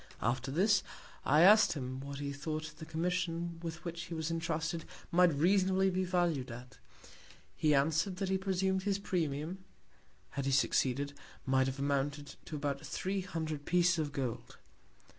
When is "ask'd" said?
1.41-1.73